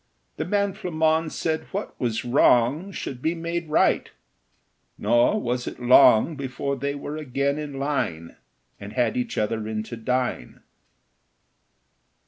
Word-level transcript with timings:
The 0.37 0.45
man 0.45 0.73
Flammonde 0.73 1.29
said 1.31 1.65
what 1.71 1.93
was 1.99 2.25
wrong 2.25 2.91
Should 2.91 3.21
be 3.21 3.35
made 3.35 3.69
right; 3.69 4.09
nor 4.97 5.39
was 5.39 5.67
it 5.67 5.79
long 5.79 6.35
Before 6.35 6.75
they 6.75 6.95
were 6.95 7.17
again 7.17 7.59
in 7.59 7.77
line, 7.77 8.35
And 8.79 8.93
had 8.93 9.15
each 9.15 9.37
other 9.37 9.67
in 9.67 9.83
to 9.83 9.95
dine. 9.95 10.63